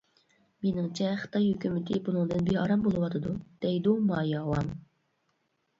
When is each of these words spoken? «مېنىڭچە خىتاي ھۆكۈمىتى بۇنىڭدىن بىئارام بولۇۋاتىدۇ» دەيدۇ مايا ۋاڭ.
«مېنىڭچە 0.65 1.09
خىتاي 1.23 1.45
ھۆكۈمىتى 1.49 1.99
بۇنىڭدىن 2.09 2.49
بىئارام 2.49 2.87
بولۇۋاتىدۇ» 2.89 3.35
دەيدۇ 3.67 3.97
مايا 4.11 4.45
ۋاڭ. 4.51 4.75